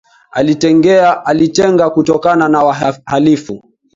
Alitenga 1.25 1.89
kutokana 1.89 2.47
na 2.49 2.63
wahalifu 2.63 3.63